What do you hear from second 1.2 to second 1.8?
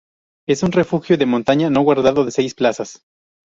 montaña